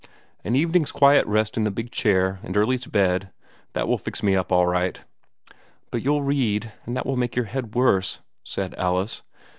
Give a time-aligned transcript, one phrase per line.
[0.43, 3.29] An evening's quiet rest in the big chair, and early to bed
[3.73, 4.99] that will fix me up all right."
[5.91, 9.21] "But you'll read; and that will make your head worse," said Alice.